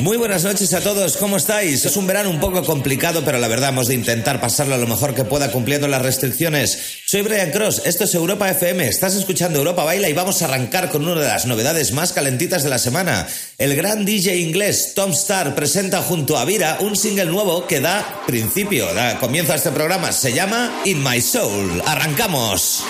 Muy 0.00 0.16
buenas 0.16 0.42
noches 0.42 0.72
a 0.72 0.80
todos, 0.80 1.16
¿cómo 1.18 1.36
estáis? 1.36 1.84
Es 1.84 1.96
un 1.96 2.06
verano 2.06 2.30
un 2.30 2.40
poco 2.40 2.64
complicado, 2.64 3.22
pero 3.24 3.38
la 3.38 3.48
verdad 3.48 3.68
hemos 3.68 3.88
de 3.88 3.94
intentar 3.94 4.40
pasarlo 4.40 4.78
lo 4.78 4.86
mejor 4.86 5.14
que 5.14 5.24
pueda 5.24 5.52
cumpliendo 5.52 5.86
las 5.86 6.00
restricciones. 6.00 6.78
Soy 7.06 7.20
Brian 7.20 7.50
Cross, 7.50 7.82
esto 7.84 8.04
es 8.04 8.14
Europa 8.14 8.50
FM, 8.50 8.88
estás 8.88 9.14
escuchando 9.14 9.58
Europa 9.58 9.84
Baila 9.84 10.08
y 10.08 10.14
vamos 10.14 10.40
a 10.40 10.46
arrancar 10.46 10.88
con 10.90 11.06
una 11.06 11.20
de 11.20 11.28
las 11.28 11.44
novedades 11.44 11.92
más 11.92 12.12
calentitas 12.12 12.62
de 12.62 12.70
la 12.70 12.78
semana. 12.78 13.26
El 13.58 13.76
gran 13.76 14.06
DJ 14.06 14.36
inglés 14.38 14.92
Tom 14.94 15.10
Starr 15.10 15.54
presenta 15.54 16.00
junto 16.00 16.38
a 16.38 16.46
Vira 16.46 16.78
un 16.80 16.96
single 16.96 17.26
nuevo 17.26 17.66
que 17.66 17.80
da 17.80 18.22
principio, 18.26 18.94
da 18.94 19.18
comienzo 19.18 19.52
a 19.52 19.56
este 19.56 19.72
programa. 19.72 20.12
Se 20.12 20.32
llama 20.32 20.82
In 20.84 21.02
My 21.04 21.20
Soul. 21.20 21.82
¡Arrancamos! 21.84 22.82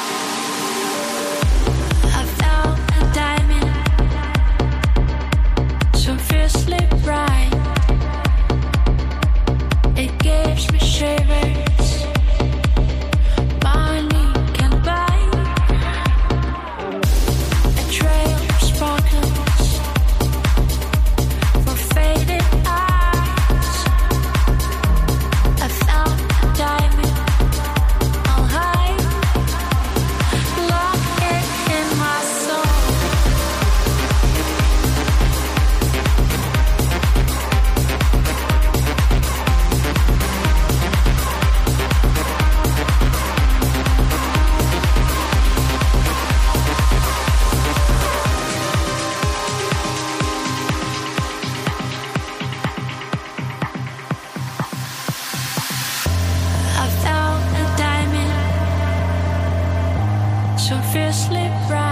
Up? 60.72 61.91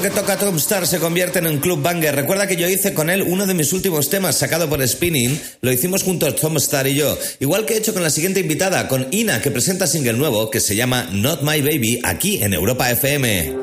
que 0.00 0.10
toca 0.10 0.38
Tom 0.38 0.56
Star 0.56 0.86
se 0.86 0.98
convierte 0.98 1.40
en 1.40 1.46
un 1.46 1.58
club 1.58 1.82
banger. 1.82 2.14
Recuerda 2.14 2.46
que 2.46 2.56
yo 2.56 2.68
hice 2.68 2.94
con 2.94 3.10
él 3.10 3.22
uno 3.22 3.46
de 3.46 3.54
mis 3.54 3.72
últimos 3.72 4.08
temas 4.08 4.36
sacado 4.36 4.68
por 4.68 4.86
Spinning. 4.86 5.40
Lo 5.60 5.72
hicimos 5.72 6.02
junto 6.02 6.26
a 6.26 6.34
Tom 6.34 6.56
Star 6.56 6.86
y 6.86 6.94
yo. 6.94 7.18
Igual 7.38 7.66
que 7.66 7.74
he 7.74 7.78
hecho 7.78 7.92
con 7.92 8.02
la 8.02 8.10
siguiente 8.10 8.40
invitada, 8.40 8.88
con 8.88 9.08
Ina, 9.10 9.42
que 9.42 9.50
presenta 9.50 9.86
single 9.86 10.14
nuevo 10.14 10.50
que 10.50 10.60
se 10.60 10.74
llama 10.76 11.08
Not 11.12 11.42
My 11.42 11.60
Baby 11.60 12.00
aquí 12.02 12.42
en 12.42 12.54
Europa 12.54 12.90
FM. 12.90 13.54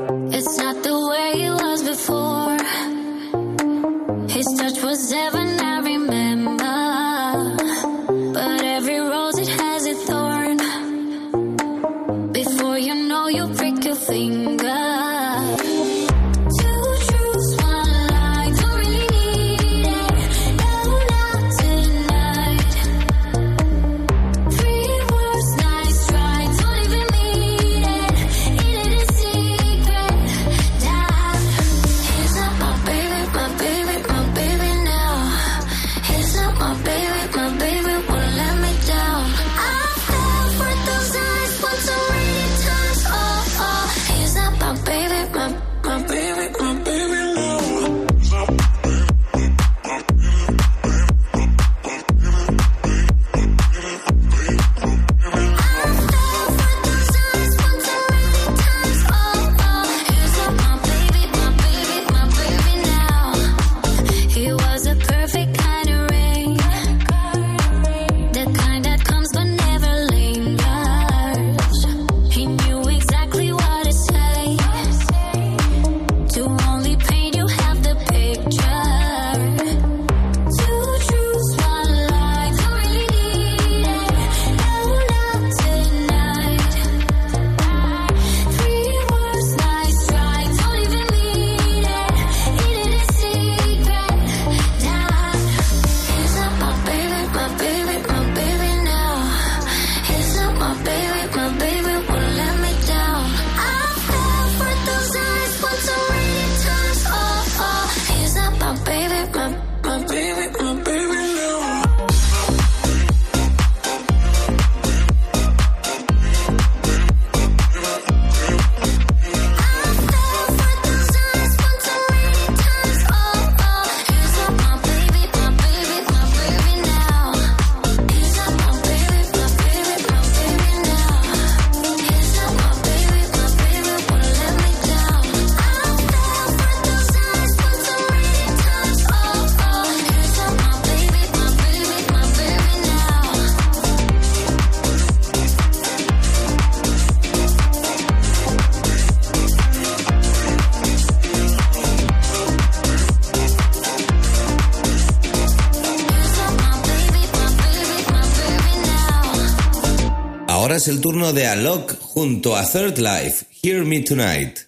el 160.88 161.02
turno 161.02 161.34
de 161.34 161.48
Alok 161.48 161.98
junto 162.00 162.56
a 162.56 162.64
Third 162.64 162.98
Life, 163.00 163.46
Hear 163.62 163.84
Me 163.84 164.02
Tonight. 164.02 164.67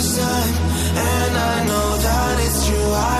last 0.00 0.18
time, 0.18 0.54
and 0.96 1.36
I 1.36 1.64
know 1.66 1.96
that 1.98 2.40
it's 2.46 2.66
true. 2.66 2.92
I 2.92 3.19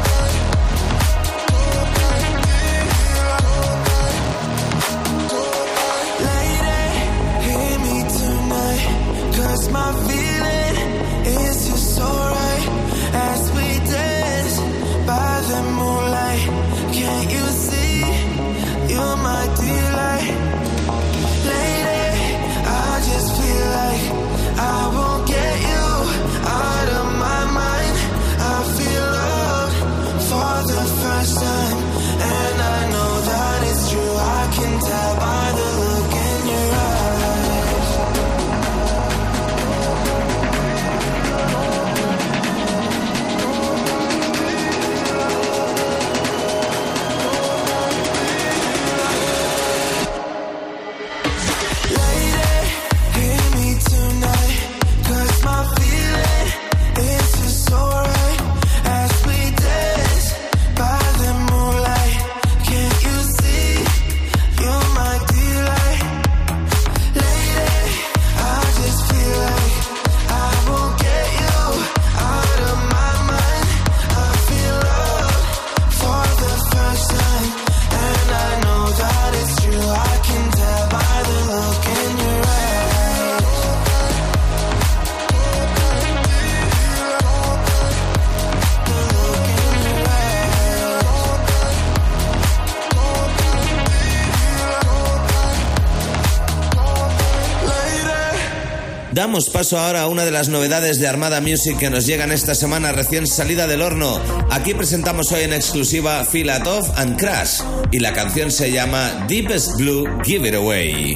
Damos 99.31 99.49
paso 99.49 99.79
ahora 99.79 100.01
a 100.01 100.07
una 100.09 100.25
de 100.25 100.31
las 100.31 100.49
novedades 100.49 100.99
de 100.99 101.07
Armada 101.07 101.39
Music 101.39 101.77
que 101.77 101.89
nos 101.89 102.05
llegan 102.05 102.33
esta 102.33 102.53
semana 102.53 102.91
recién 102.91 103.25
salida 103.25 103.65
del 103.65 103.81
horno. 103.81 104.19
Aquí 104.49 104.73
presentamos 104.73 105.31
hoy 105.31 105.43
en 105.43 105.53
exclusiva 105.53 106.25
Filatov 106.25 106.83
and 106.97 107.17
Crash 107.17 107.61
y 107.91 107.99
la 107.99 108.11
canción 108.11 108.51
se 108.51 108.73
llama 108.73 109.25
Deepest 109.29 109.77
Blue 109.77 110.05
Give 110.25 110.49
It 110.49 110.55
Away. 110.55 111.15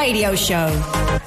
radio 0.00 0.34
show. 0.34 1.19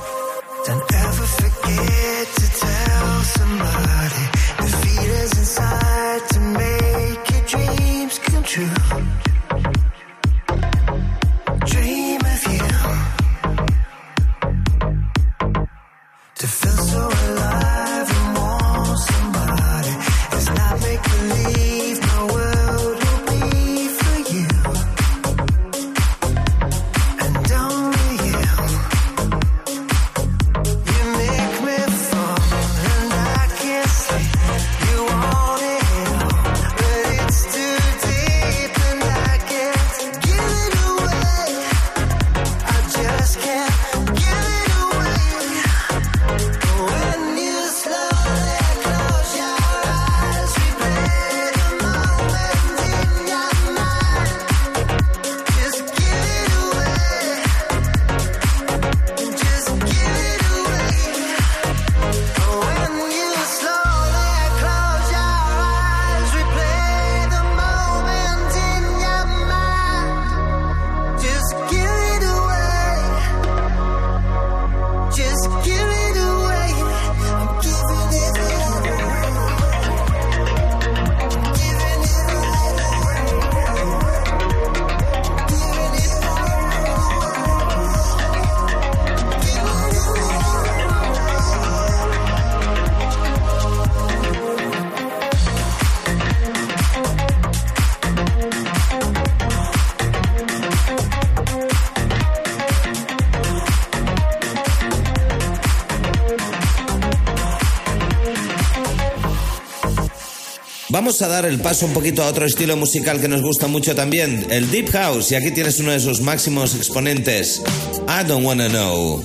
Vamos 111.04 111.22
a 111.22 111.28
dar 111.28 111.44
el 111.44 111.60
paso 111.60 111.86
un 111.86 111.92
poquito 111.92 112.24
a 112.24 112.28
otro 112.28 112.46
estilo 112.46 112.78
musical 112.78 113.20
que 113.20 113.28
nos 113.28 113.42
gusta 113.42 113.68
mucho 113.68 113.94
también, 113.94 114.48
el 114.50 114.72
Deep 114.72 114.90
House, 114.92 115.34
y 115.34 115.36
aquí 115.36 115.52
tienes 115.52 115.78
uno 115.80 115.92
de 115.92 116.00
sus 116.00 116.22
máximos 116.22 116.76
exponentes, 116.76 117.62
I 118.08 118.26
Don't 118.26 118.46
Wanna 118.46 118.70
Know. 118.70 119.22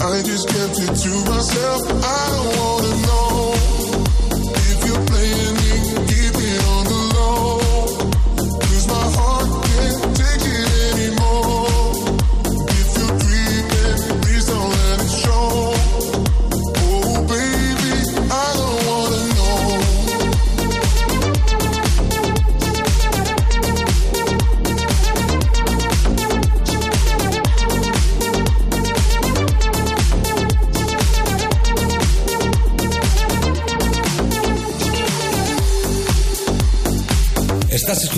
I 0.00 0.22
just 0.22 0.48
kept 0.48 0.78
it 0.78 0.94
to 0.94 1.10
myself. 1.28 2.04
I 2.04 3.07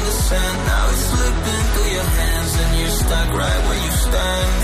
In 0.00 0.56
now 0.66 0.84
it's 0.92 1.04
slipping 1.12 1.64
through 1.72 1.90
your 1.98 2.08
hands, 2.20 2.52
and 2.62 2.70
you're 2.80 2.96
stuck 3.02 3.28
right 3.42 3.60
where 3.66 3.80
you 3.86 3.92
stand. 4.06 4.60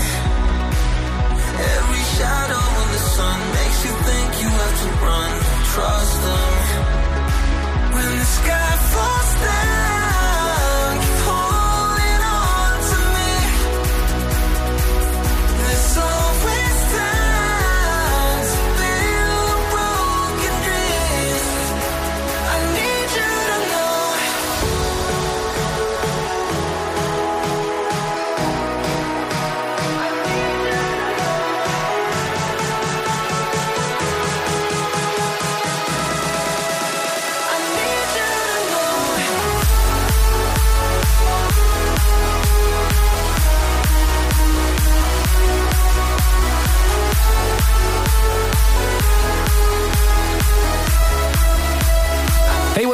Every 1.77 2.03
shadow 2.17 2.65
in 2.81 2.87
the 2.95 3.03
sun 3.15 3.37
makes 3.57 3.79
you 3.85 3.93
think 4.07 4.27
you 4.41 4.49
have 4.61 4.75
to 4.83 4.89
run. 5.05 5.31
Trust 5.73 6.15
them. 6.25 6.53
When 7.93 8.09
the 8.19 8.25
sky 8.37 8.66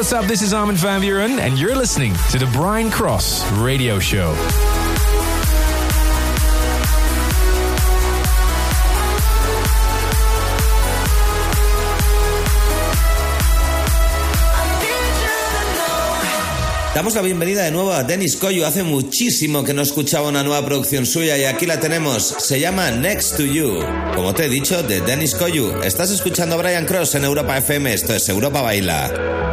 what's 0.03 0.11
up? 0.11 0.25
This 0.25 0.41
is 0.41 0.53
Armin 0.53 0.75
van 0.75 0.99
Buren, 0.99 1.39
and 1.39 1.57
you're 1.57 1.77
listening 1.77 2.13
to 2.31 2.37
the 2.37 2.45
Brian 2.47 2.91
Cross 2.91 3.49
Radio 3.53 3.99
Show. 3.99 4.35
Damos 16.93 17.15
la 17.15 17.21
bienvenida 17.21 17.63
de 17.63 17.71
nuevo 17.71 17.93
a 17.93 18.03
Denis 18.03 18.35
Coyu. 18.35 18.65
Hace 18.65 18.83
muchísimo 18.83 19.63
que 19.63 19.73
no 19.73 19.83
escuchaba 19.83 20.27
una 20.27 20.43
nueva 20.43 20.65
producción 20.65 21.05
suya 21.05 21.37
y 21.37 21.45
aquí 21.45 21.65
la 21.65 21.79
tenemos. 21.79 22.23
Se 22.39 22.59
llama 22.59 22.91
Next 22.91 23.37
to 23.37 23.43
You. 23.43 23.79
Como 24.13 24.33
te 24.33 24.47
he 24.47 24.49
dicho, 24.49 24.83
de 24.83 24.99
Denis 24.99 25.33
Coyu. 25.33 25.81
Estás 25.81 26.11
escuchando 26.11 26.55
a 26.55 26.57
Brian 26.57 26.85
Cross 26.85 27.15
en 27.15 27.23
Europa 27.23 27.57
FM. 27.57 27.93
Esto 27.93 28.13
es 28.13 28.27
Europa 28.27 28.61
Baila. 28.61 29.52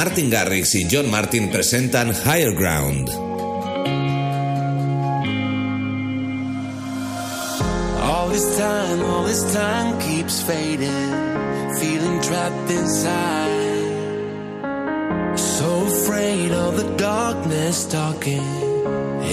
Martin 0.00 0.30
Garrix 0.30 0.74
y 0.74 0.88
John 0.88 1.10
Martin 1.10 1.50
presentan 1.50 2.14
Higher 2.24 2.54
Ground. 2.54 3.10
All 8.00 8.30
this 8.30 8.56
time, 8.56 9.02
all 9.04 9.24
this 9.24 9.52
time 9.52 9.98
keeps 9.98 10.40
fading, 10.40 11.12
feeling 11.78 12.18
trapped 12.22 12.70
inside. 12.70 13.76
So 15.36 15.84
afraid 15.88 16.50
of 16.50 16.78
the 16.78 16.96
darkness 16.96 17.84
talking 17.84 18.48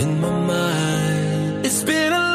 in 0.02 0.20
my 0.20 0.32
mind. 0.52 1.66
It's 1.66 1.82
been 1.84 2.12
a 2.12 2.27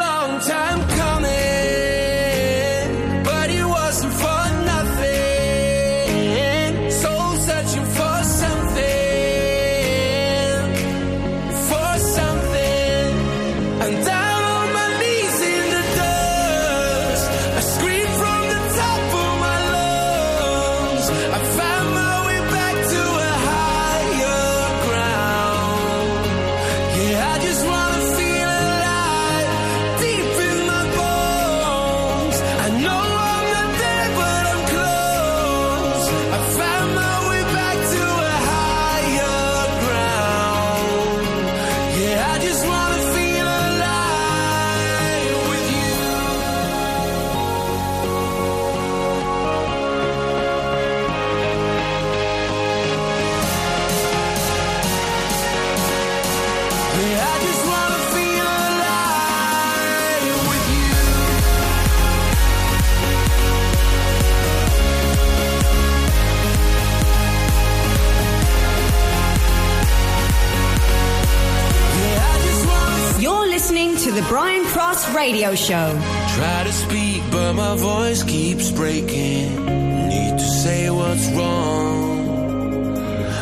Radio 75.14 75.54
Show. 75.54 75.98
Try 76.36 76.64
to 76.64 76.72
speak, 76.72 77.22
but 77.30 77.52
my 77.54 77.76
voice 77.76 78.22
keeps 78.22 78.70
breaking. 78.70 79.66
Need 80.08 80.38
to 80.38 80.44
say 80.62 80.90
what's 80.90 81.28
wrong. 81.30 82.12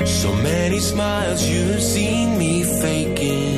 So 0.06 0.34
many 0.36 0.78
smiles 0.80 1.44
you've 1.46 1.82
seen 1.82 2.38
me 2.38 2.62
faking. 2.64 3.49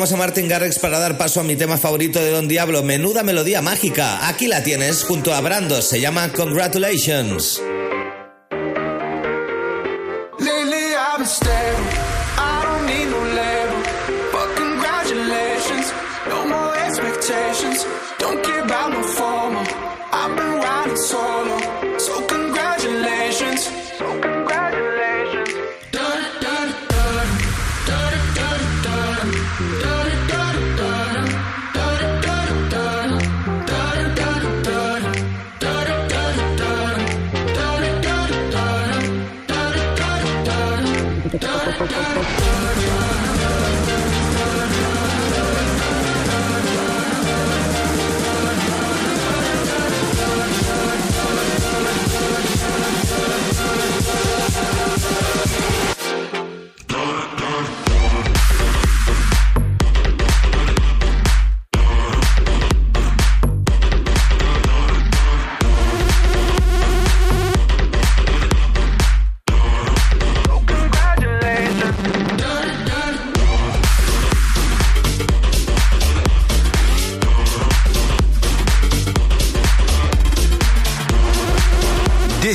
Dejamos 0.00 0.14
a 0.14 0.24
Martin 0.24 0.48
Garrix 0.48 0.78
para 0.78 0.98
dar 0.98 1.18
paso 1.18 1.40
a 1.40 1.42
mi 1.42 1.56
tema 1.56 1.76
favorito 1.76 2.20
de 2.20 2.30
Don 2.30 2.48
Diablo, 2.48 2.82
menuda 2.82 3.22
melodía 3.22 3.60
mágica. 3.60 4.26
Aquí 4.28 4.46
la 4.46 4.62
tienes 4.62 5.04
junto 5.04 5.34
a 5.34 5.42
Brando, 5.42 5.82
se 5.82 6.00
llama 6.00 6.32
Congratulations. 6.32 7.60
Lately 10.38 10.94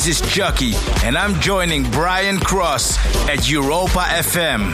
This 0.06 0.22
is 0.22 0.32
Chucky, 0.36 0.74
and 1.04 1.18
I'm 1.18 1.34
joining 1.42 1.82
Brian 1.90 2.40
Cross 2.40 2.96
at 3.28 3.50
Europa 3.50 4.06
FM. 4.22 4.70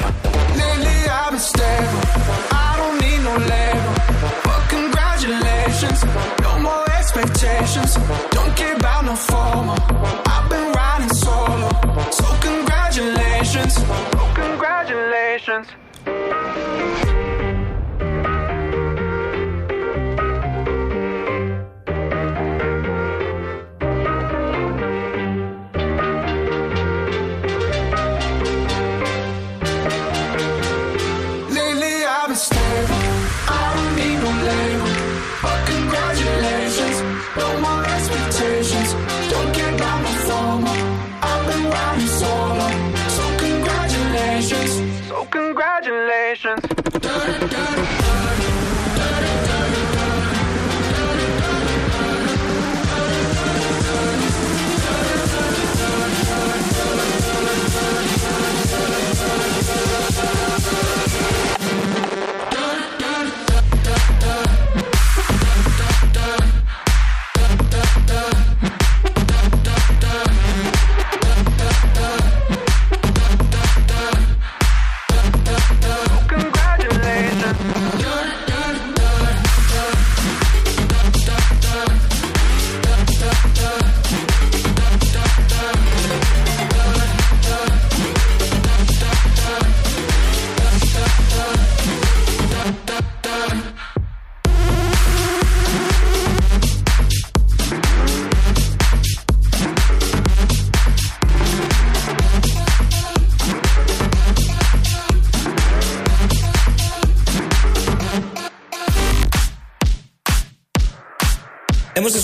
Lately 0.57 1.07
I've 1.07 1.33
been. 1.33 1.87
I 2.51 2.75
don't 2.75 2.99
need 2.99 3.23
no 3.23 3.37
label. 3.37 3.93
But 4.43 4.67
congratulations. 4.67 6.03
No 6.41 6.59
more 6.59 6.83
expectations. 6.91 7.95
Don't 8.31 8.53
care 8.57 8.75
about 8.75 9.05
no 9.05 9.15
formal. 9.15 9.77
I've 10.27 10.49
been 10.49 10.69
riding 10.73 11.15
solo. 11.15 11.69
So 12.11 12.25
congratulations. 12.41 13.77
Congratulations. 14.35 15.67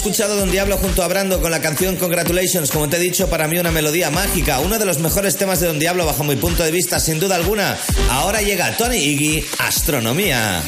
Escuchado 0.08 0.38
Don 0.38 0.50
Diablo 0.50 0.78
junto 0.78 1.04
a 1.04 1.08
Brando 1.10 1.42
con 1.42 1.52
la 1.52 1.60
canción 1.60 1.98
Congratulations, 1.98 2.72
como 2.72 2.88
te 2.88 2.96
he 2.96 3.00
dicho, 3.02 3.30
para 3.30 3.50
mí 3.50 3.60
una 3.60 3.72
melodía 3.72 4.10
mágica, 4.10 4.62
uno 4.62 4.80
de 4.80 4.86
los 4.86 5.00
mejores 5.00 5.36
temas 5.36 5.60
de 5.60 5.68
Don 5.68 5.80
Diablo 5.80 6.06
bajo 6.06 6.24
mi 6.24 6.38
punto 6.38 6.64
de 6.64 6.72
vista, 6.72 7.02
sin 7.02 7.20
duda 7.20 7.36
alguna. 7.36 7.78
Ahora 8.10 8.42
llega 8.42 8.72
Tony 8.78 8.96
Iggy, 8.96 9.46
Astronomía. 9.60 10.64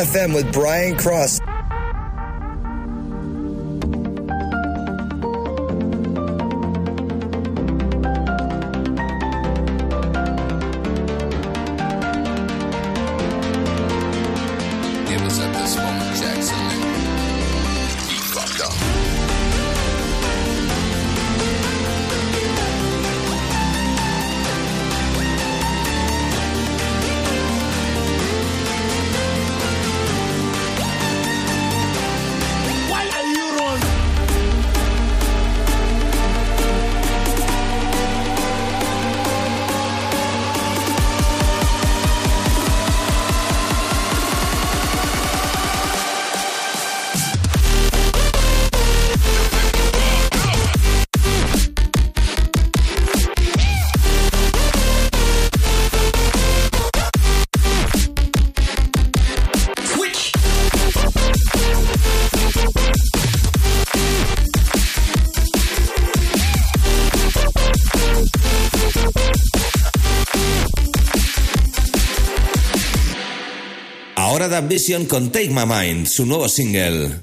FM 0.00 0.34
with 0.34 0.50
Brian 0.50 0.96
Cross. 0.96 1.39
Da 74.50 74.60
Vision 74.60 75.06
con 75.06 75.30
Take 75.30 75.50
My 75.50 75.62
Mind, 75.64 76.06
su 76.08 76.26
nuevo 76.26 76.48
single. 76.48 77.22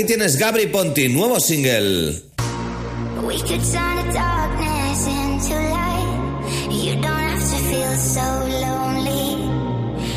Aquí 0.00 0.06
tienes 0.14 0.38
Gabri 0.38 0.66
Ponti, 0.66 1.10
nuevo 1.10 1.38
single. 1.38 2.22
We 3.22 3.36
could 3.42 3.60
turn 3.60 3.96
the 4.00 4.12
darkness 4.14 5.06
into 5.06 5.54
light. 5.76 6.70
You 6.70 6.94
don't 7.02 7.20
have 7.28 7.38
to 7.38 7.58
feel 7.68 7.94
so 7.96 8.26
lonely. 8.64 9.36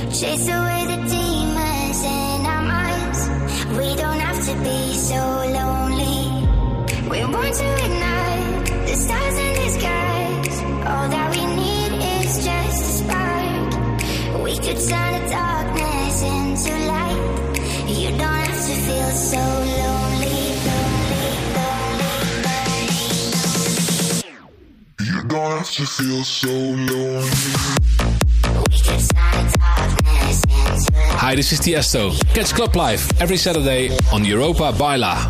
Chase 0.07 0.47
away 0.47 0.85
the 0.87 0.99
demons 1.11 2.01
in 2.01 2.45
our 2.45 2.63
minds. 2.63 3.27
We 3.77 3.95
don't 4.01 4.21
have 4.21 4.39
to 4.47 4.55
be 4.63 4.93
so 4.95 5.21
lonely. 5.51 6.47
We're 7.09 7.27
born 7.27 7.51
to 7.51 7.67
ignite 7.83 8.87
the 8.87 8.95
stars 8.95 9.37
in 9.37 9.53
the 9.59 9.69
skies. 9.77 10.61
All 10.87 11.09
that 11.09 11.27
we 11.35 11.43
need 11.59 11.91
is 12.21 12.45
just 12.45 12.79
a 12.79 12.93
spark. 13.03 14.43
We 14.43 14.55
could 14.55 14.79
turn 14.87 15.11
the 15.11 15.29
darkness 15.29 15.52
don't 25.33 25.57
have 25.57 25.71
to 25.71 25.85
feel 25.85 26.23
so 26.23 26.47
lonely. 26.47 27.25
We 28.69 28.77
could 28.81 29.01
turn 29.09 29.45
the 29.47 29.57
darkness 29.57 30.43
into 30.43 30.93
light. 30.93 31.19
Hi, 31.19 31.35
this 31.35 31.51
is 31.51 31.59
Tiesto. 31.59 32.11
Catch 32.35 32.53
Club 32.53 32.75
Live 32.75 33.09
every 33.19 33.37
Saturday 33.37 33.89
on 34.11 34.23
Europa 34.23 34.71
Baila. 34.77 35.29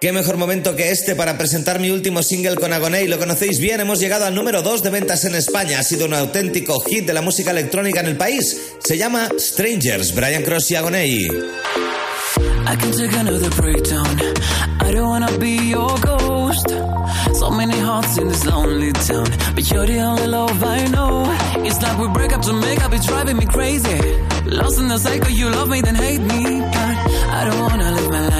Qué 0.00 0.12
mejor 0.12 0.38
momento 0.38 0.74
que 0.74 0.92
este 0.92 1.14
para 1.14 1.36
presentar 1.36 1.78
mi 1.78 1.90
último 1.90 2.22
single 2.22 2.56
con 2.56 2.72
Agoney. 2.72 3.06
Lo 3.06 3.18
conocéis 3.18 3.60
bien, 3.60 3.80
hemos 3.80 4.00
llegado 4.00 4.24
al 4.24 4.34
número 4.34 4.62
2 4.62 4.82
de 4.82 4.88
ventas 4.88 5.26
en 5.26 5.34
España. 5.34 5.78
Ha 5.78 5.82
sido 5.82 6.06
un 6.06 6.14
auténtico 6.14 6.80
hit 6.80 7.04
de 7.06 7.12
la 7.12 7.20
música 7.20 7.50
electrónica 7.50 8.00
en 8.00 8.06
el 8.06 8.16
país. 8.16 8.56
Se 8.82 8.96
llama 8.96 9.28
Strangers, 9.38 10.14
Brian 10.14 10.42
Cross 10.42 10.70
y 10.70 10.76
Agoney. 10.76 11.24
I 11.24 12.76
can 12.76 12.92
take 12.92 13.14
another 13.14 13.50
breakdown. 13.60 14.06
I 14.80 14.90
don't 14.90 15.06
wanna 15.06 15.36
be 15.38 15.68
your 15.68 15.94
ghost. 16.00 16.70
So 17.34 17.50
many 17.50 17.78
hearts 17.78 18.16
in 18.16 18.28
this 18.28 18.46
lonely 18.46 18.92
town, 18.92 19.26
but 19.54 19.70
you're 19.70 19.86
the 19.86 20.00
only 20.00 20.28
love 20.28 20.64
I 20.64 20.86
know. 20.88 21.26
It's 21.62 21.78
like 21.82 21.98
we 21.98 22.08
break 22.08 22.32
up 22.32 22.40
to 22.42 22.54
make 22.54 22.82
up, 22.82 22.94
it's 22.94 23.04
driving 23.04 23.36
me 23.36 23.44
crazy. 23.44 24.00
Lost 24.46 24.78
in 24.78 24.88
the 24.88 24.96
cycle, 24.96 25.30
you 25.30 25.50
love 25.50 25.68
me, 25.68 25.82
then 25.82 25.94
hate 25.94 26.22
me. 26.22 26.60
But 26.60 26.96
I 27.36 27.44
don't 27.44 27.60
wanna 27.60 27.90
live 27.92 28.10
my 28.10 28.28
life 28.28 28.39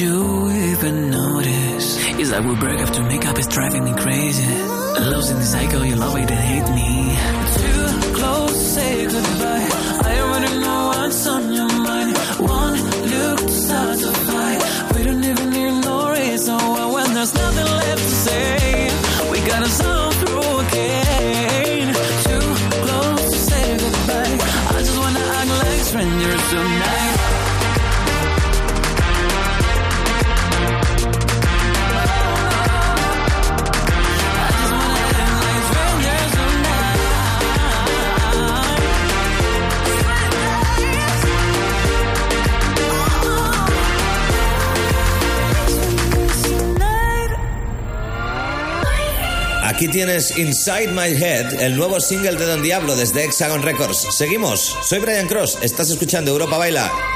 You 0.00 0.50
even 0.50 1.10
notice? 1.10 1.98
It's 2.18 2.30
like 2.30 2.44
we 2.44 2.54
break 2.56 2.80
up 2.80 2.90
to 2.94 3.02
make 3.02 3.26
up, 3.26 3.36
it's 3.38 3.46
driving 3.48 3.84
me 3.84 3.92
crazy. 3.92 4.44
Lost 5.12 5.30
in 5.30 5.36
the 5.36 5.44
cycle, 5.44 5.84
you 5.84 5.96
love 5.96 6.16
it 6.16 6.30
and 6.30 6.40
hate 6.40 6.68
me. 6.74 7.16
Too 7.60 8.14
close 8.14 8.74
say 8.74 9.06
goodbye. 9.06 10.09
Tienes 49.90 50.36
Inside 50.36 50.88
My 50.88 51.14
Head, 51.14 51.60
el 51.60 51.76
nuevo 51.76 52.00
single 52.00 52.36
de 52.36 52.46
Don 52.46 52.62
Diablo 52.62 52.94
desde 52.94 53.24
Hexagon 53.24 53.62
Records. 53.62 54.06
Seguimos, 54.10 54.76
soy 54.82 55.00
Brian 55.00 55.26
Cross, 55.26 55.58
estás 55.62 55.90
escuchando 55.90 56.30
Europa 56.30 56.58
Baila. 56.58 57.09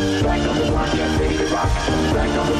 Back 0.00 0.40
on 0.48 0.58
the 0.58 0.72
rock, 0.72 0.94
yeah, 0.94 1.18
baby 1.18 1.44
rock. 1.52 1.68
Back 2.14 2.38
on 2.38 2.52
the 2.52 2.59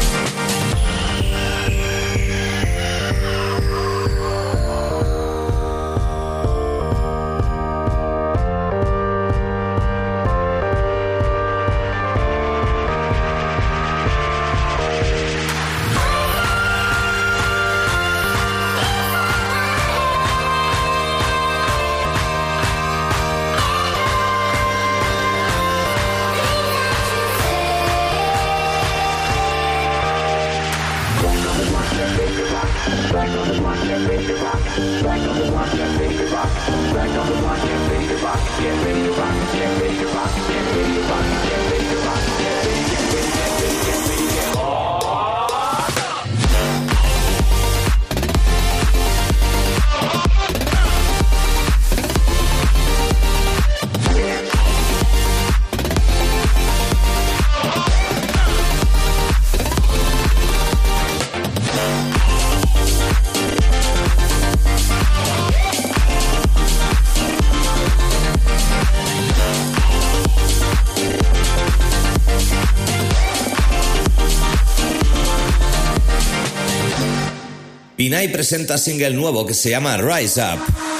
Pinay 78.21 78.33
presenta 78.33 78.77
single 78.77 79.15
nuevo 79.15 79.47
que 79.47 79.55
se 79.55 79.71
llama 79.71 79.97
Rise 79.97 80.39
Up. 80.41 80.90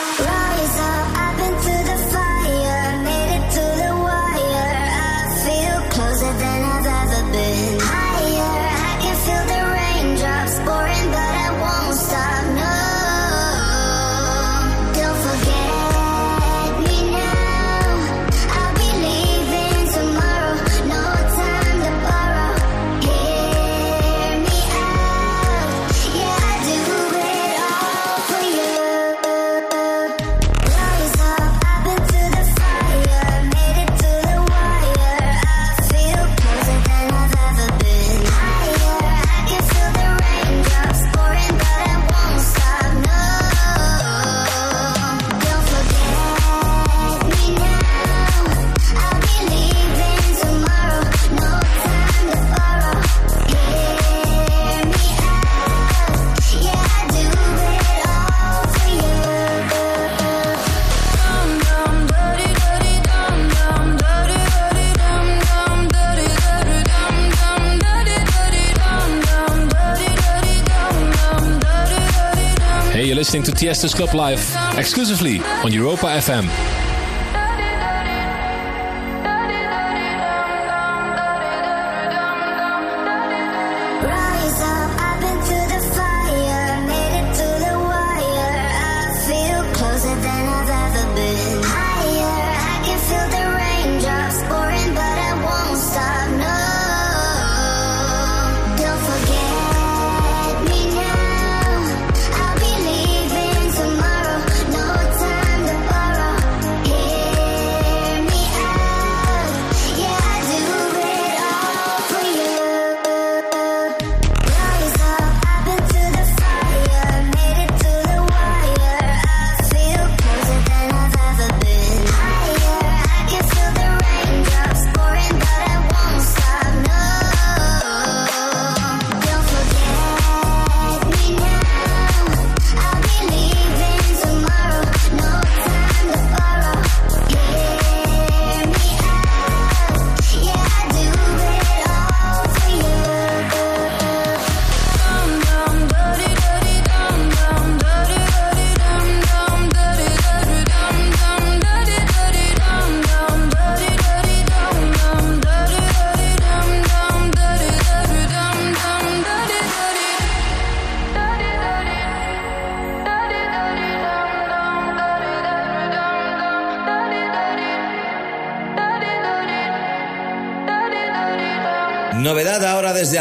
Hey, 73.01 73.07
you're 73.07 73.15
listening 73.15 73.41
to 73.45 73.51
Tiesto's 73.51 73.95
Club 73.95 74.13
Live 74.13 74.55
exclusively 74.77 75.39
on 75.39 75.71
Europa 75.71 76.05
FM. 76.05 76.80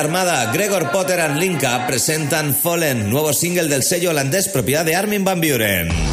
Armada, 0.01 0.51
Gregor 0.51 0.91
Potter 0.91 1.21
and 1.21 1.39
Linka 1.39 1.87
presentan 1.87 2.55
Fallen, 2.55 3.11
nuevo 3.11 3.35
single 3.35 3.69
del 3.69 3.83
sello 3.83 4.11
holandés 4.11 4.49
propiedad 4.49 4.85
de 4.85 4.97
Armin 4.97 5.25
van 5.25 5.43
Buren. 5.43 6.10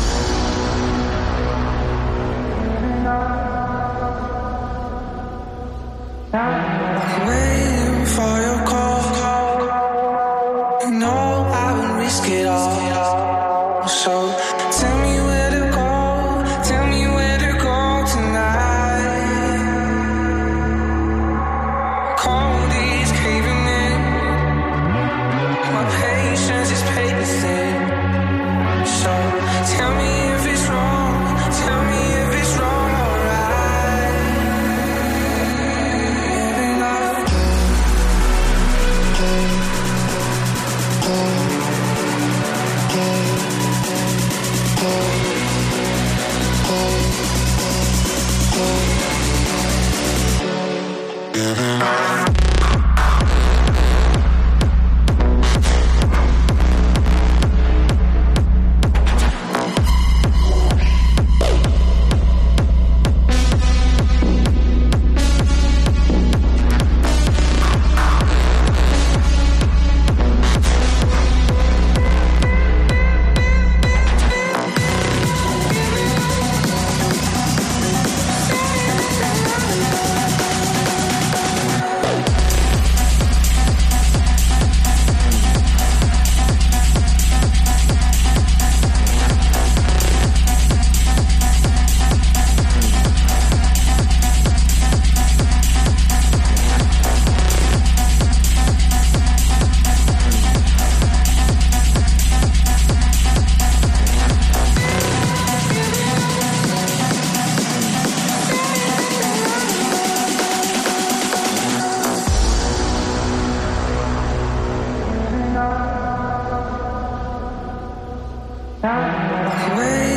Away. 118.84 120.16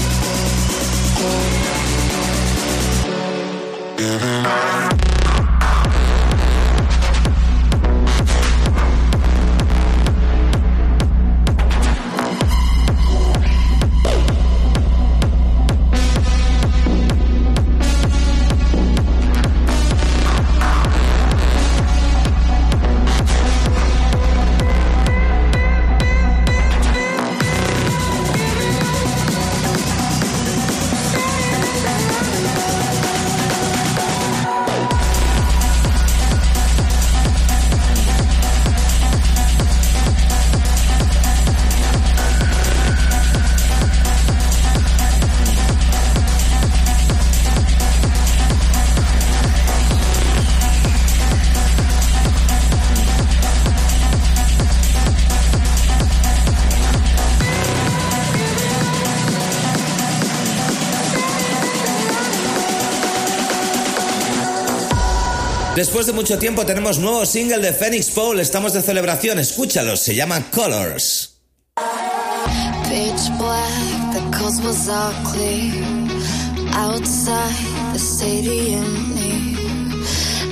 Después 66.01 66.15
de 66.15 66.19
mucho 66.19 66.39
tiempo 66.39 66.65
tenemos 66.65 66.97
nuevo 66.97 67.27
single 67.27 67.59
de 67.59 67.73
Phoenix 67.73 68.09
Paul, 68.09 68.39
estamos 68.39 68.73
de 68.73 68.81
celebración, 68.81 69.37
escúchalo, 69.37 69.95
se 69.95 70.15
llama 70.15 70.41
Colors. 70.49 71.35
Pitch 72.89 73.29
black, 73.37 73.69
the 74.11 74.65
was 74.65 74.89
all 74.89 75.13
clear. 75.31 75.85
Outside 76.73 77.93
the 77.93 77.99
stadium 77.99 79.13
near 79.13 79.59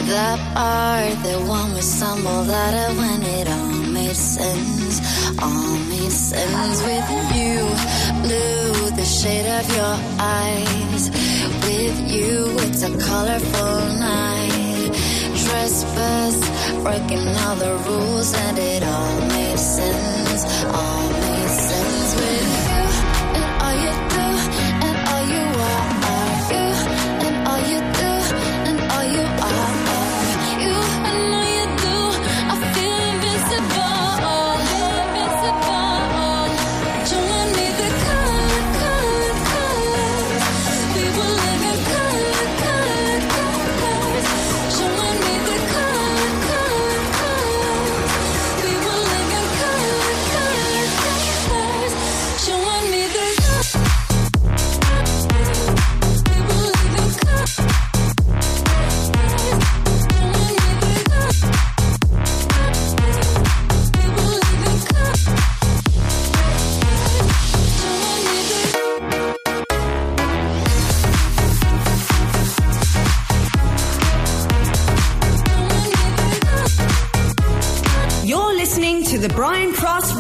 that 0.05 0.39
bar, 0.53 1.01
the 1.23 1.39
one 1.49 1.73
we 1.73 1.81
stumbled 1.81 2.51
out 2.51 2.73
of 2.75 2.97
when 2.99 3.23
it 3.23 3.47
all 3.49 3.91
made 3.91 4.15
sense. 4.15 5.01
All 5.41 5.77
made 5.89 6.11
sense 6.11 6.83
with 6.83 7.09
you, 7.35 7.65
blue, 8.21 8.91
the 8.91 9.03
shade 9.03 9.47
of 9.47 9.67
your 9.75 9.97
eyes. 10.19 11.09
With 11.63 12.11
you, 12.11 12.55
it's 12.59 12.83
a 12.83 12.95
colorful 12.99 13.97
night. 13.97 14.68
Trespass, 15.49 16.35
breaking 16.83 17.27
all 17.37 17.55
the 17.55 17.75
rules, 17.87 18.33
and 18.35 18.59
it 18.59 18.83
all 18.83 19.19
made 19.29 19.57
sense. 19.57 20.63
All 20.65 21.28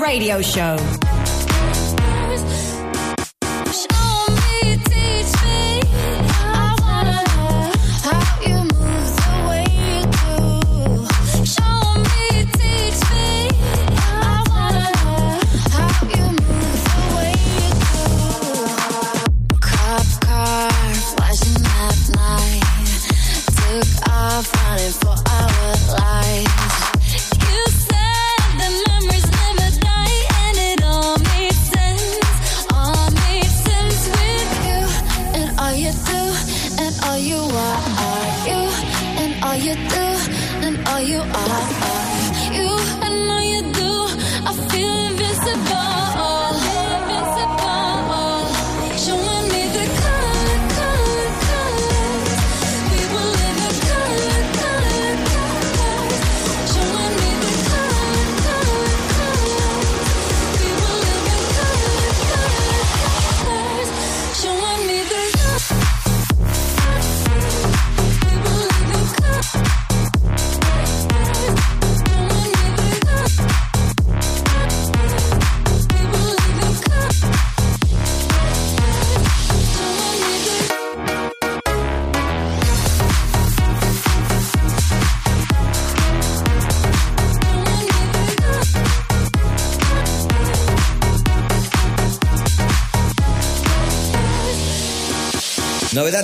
radio 0.09 0.41
show. 0.41 1.08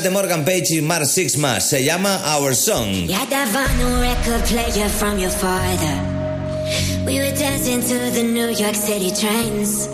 de 0.02 0.10
Morgan 0.10 0.44
Page 0.44 0.72
y 0.72 0.82
Mark 0.82 1.06
Se 1.06 1.84
llama 1.84 2.20
Our 2.36 2.56
Song. 2.56 3.08
Record 3.08 4.44
player 4.46 4.90
from 4.90 5.20
your 5.20 5.30
father. 5.30 6.02
We 7.06 7.20
were 7.20 7.32
dancing 7.32 7.82
to 7.82 8.12
the 8.12 8.24
New 8.24 8.50
York 8.50 8.76
City 8.76 9.12
trains. 9.12 9.88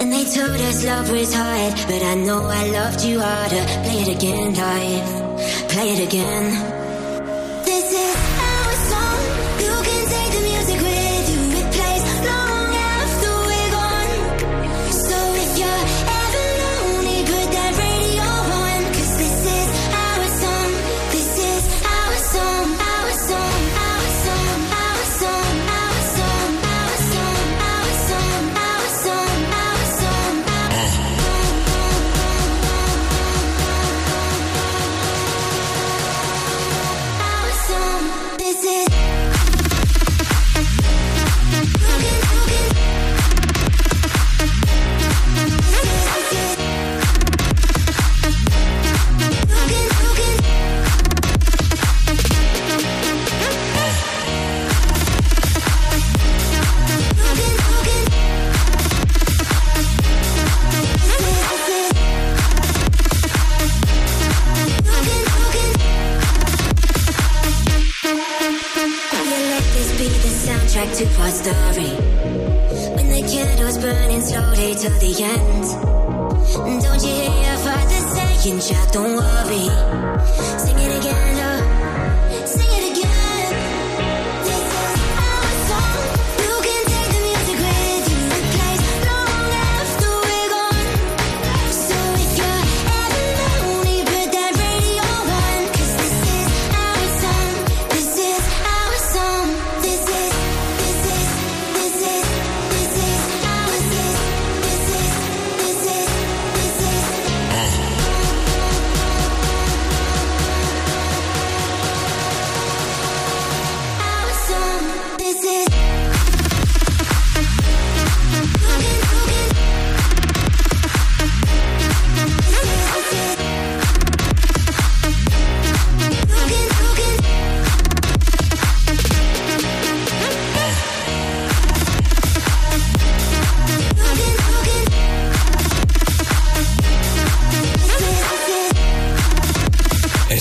And 0.00 0.12
they 0.12 0.24
told 0.24 0.60
us 0.60 0.84
love 0.84 1.10
was 1.10 1.34
hard. 1.34 1.74
But 1.86 2.02
I 2.02 2.14
know 2.14 2.42
I 2.44 2.66
loved 2.68 3.02
you 3.02 3.20
harder. 3.20 3.64
Play 3.84 4.02
it 4.02 4.16
again, 4.16 4.54
life. 4.54 5.68
Play 5.70 5.92
it 5.92 6.06
again. 6.06 6.77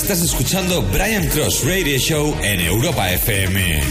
Estás 0.09 0.23
escuchando 0.23 0.81
Brian 0.93 1.27
Cross 1.27 1.65
Radio 1.65 1.99
Show 1.99 2.33
en 2.41 2.61
Europa 2.61 3.11
FM. 3.11 3.81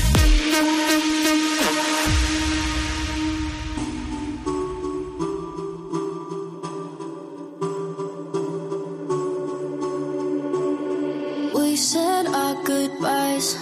We 11.53 11.77
said 11.77 12.27
our 12.29 12.55
goodbyes, 12.65 13.59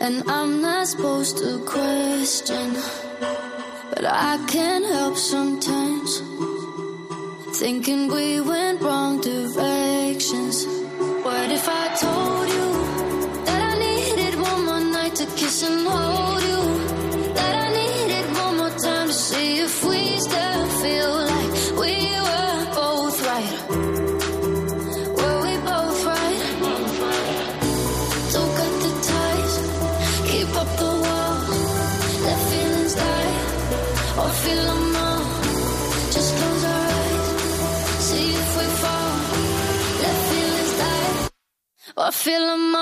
and 0.00 0.22
I'm 0.30 0.62
not 0.62 0.86
supposed 0.86 1.36
to 1.38 1.58
question, 1.66 2.76
but 3.90 4.04
I 4.04 4.38
can't 4.46 4.86
help 4.86 5.16
sometimes. 5.16 5.81
fill 42.22 42.50
'em 42.50 42.74
up. 42.76 42.81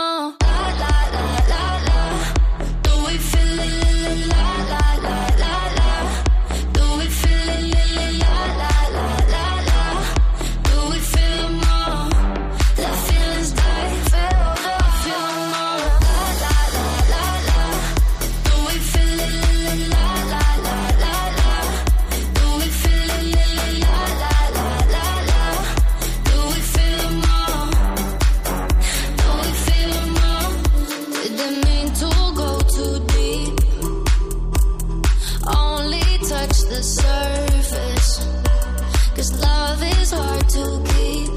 Cause 39.20 39.38
love 39.42 39.82
is 39.82 40.12
hard 40.12 40.48
to 40.48 40.82
keep. 40.94 41.28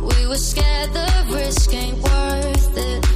We 0.00 0.28
were 0.28 0.36
scared 0.36 0.92
the 0.92 1.34
risk 1.34 1.74
ain't 1.74 2.00
worth 2.00 2.78
it. 2.78 3.15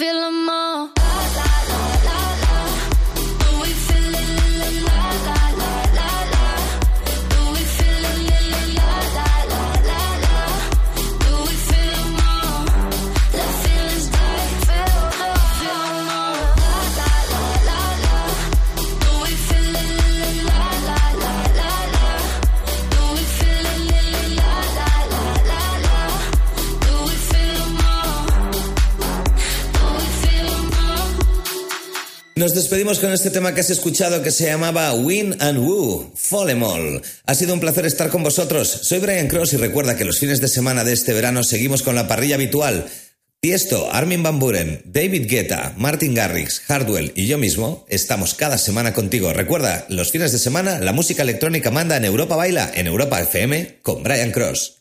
Fill 0.00 0.22
'em 0.24 0.48
up. 0.48 0.69
Nos 32.40 32.54
despedimos 32.54 33.00
con 33.00 33.12
este 33.12 33.28
tema 33.28 33.52
que 33.52 33.60
has 33.60 33.68
escuchado 33.68 34.22
que 34.22 34.30
se 34.30 34.46
llamaba 34.46 34.94
Win 34.94 35.36
and 35.40 35.58
Woo, 35.58 36.10
Follemol. 36.16 37.02
Ha 37.26 37.34
sido 37.34 37.52
un 37.52 37.60
placer 37.60 37.84
estar 37.84 38.08
con 38.08 38.22
vosotros. 38.22 38.80
Soy 38.84 38.98
Brian 38.98 39.28
Cross 39.28 39.52
y 39.52 39.56
recuerda 39.58 39.94
que 39.94 40.06
los 40.06 40.18
fines 40.18 40.40
de 40.40 40.48
semana 40.48 40.82
de 40.82 40.94
este 40.94 41.12
verano 41.12 41.44
seguimos 41.44 41.82
con 41.82 41.94
la 41.94 42.08
parrilla 42.08 42.36
habitual. 42.36 42.86
Tiesto, 43.40 43.92
Armin 43.92 44.22
Van 44.22 44.38
Buren, 44.38 44.80
David 44.86 45.28
Guetta, 45.28 45.74
Martin 45.76 46.14
Garrix, 46.14 46.60
Hardwell 46.60 47.12
y 47.14 47.26
yo 47.26 47.36
mismo 47.36 47.84
estamos 47.90 48.32
cada 48.32 48.56
semana 48.56 48.94
contigo. 48.94 49.34
Recuerda, 49.34 49.84
los 49.90 50.10
fines 50.10 50.32
de 50.32 50.38
semana 50.38 50.78
la 50.78 50.94
música 50.94 51.24
electrónica 51.24 51.70
manda 51.70 51.98
en 51.98 52.06
Europa 52.06 52.36
Baila, 52.36 52.72
en 52.74 52.86
Europa 52.86 53.20
FM, 53.20 53.80
con 53.82 54.02
Brian 54.02 54.30
Cross. 54.30 54.79